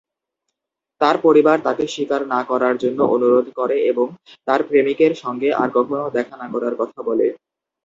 তার 1.01 1.15
পরিবার 1.23 1.57
তাকে 1.63 1.83
স্বীকার 1.87 2.21
না 2.27 2.39
করার 2.49 2.75
জন্য 2.83 2.99
অনুরোধ 3.15 3.47
করে 3.59 3.77
এবং 3.91 4.07
তার 4.47 4.59
প্রেমিকের 4.69 5.13
সঙ্গে 5.23 5.49
আর 5.61 5.69
কখনও 5.77 6.13
দেখা 6.17 6.35
না 6.37 6.47
করার 6.53 6.73
কথা 6.81 6.99
বলে। 7.09 7.27